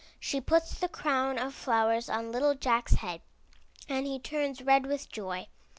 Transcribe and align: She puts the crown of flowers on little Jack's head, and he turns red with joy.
She 0.19 0.41
puts 0.41 0.73
the 0.79 0.87
crown 0.89 1.37
of 1.37 1.53
flowers 1.53 2.09
on 2.09 2.31
little 2.31 2.55
Jack's 2.55 2.95
head, 2.95 3.21
and 3.87 4.07
he 4.07 4.17
turns 4.17 4.63
red 4.63 4.87
with 4.87 5.11
joy. 5.11 5.45